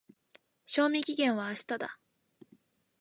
[0.65, 1.99] 賞味期限は明日だ。